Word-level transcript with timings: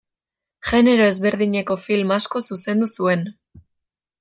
Genero 0.69 1.09
ezberdineko 1.09 1.77
film 1.83 2.15
asko 2.17 2.43
zuzendu 2.47 2.91
zuen. 2.99 3.25